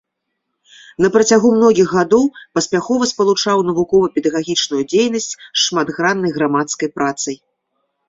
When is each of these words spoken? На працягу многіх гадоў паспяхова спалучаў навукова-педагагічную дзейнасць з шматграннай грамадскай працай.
На 1.03 1.11
працягу 1.15 1.51
многіх 1.57 1.87
гадоў 1.97 2.23
паспяхова 2.57 3.03
спалучаў 3.13 3.57
навукова-педагагічную 3.69 4.83
дзейнасць 4.91 5.33
з 5.37 5.65
шматграннай 5.69 6.31
грамадскай 6.41 6.89
працай. 7.01 7.35